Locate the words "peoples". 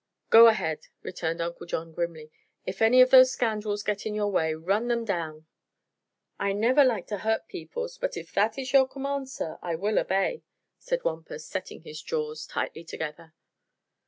7.47-7.99